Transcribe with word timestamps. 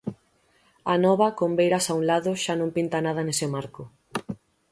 Anova, 0.93 1.27
con 1.39 1.49
Beiras 1.57 1.85
a 1.87 1.93
un 1.99 2.03
lado, 2.11 2.31
xa 2.43 2.53
non 2.57 2.73
pinta 2.77 2.97
nada 3.05 3.25
nese 3.27 3.47
marco. 3.55 3.83